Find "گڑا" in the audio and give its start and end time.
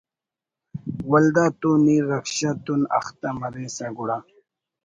3.97-4.17